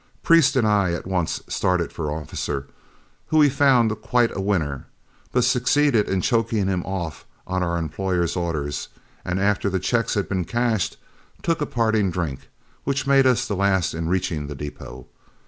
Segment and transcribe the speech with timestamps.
[0.23, 2.65] Priest and I at once started for Officer,
[3.27, 4.87] whom we found quite a winner,
[5.31, 8.67] but succeeded in choking him off on our employer's order,
[9.23, 10.97] and after the checks had been cashed,
[11.43, 12.47] took a parting drink,
[12.83, 15.05] which made us the last in reaching the depot.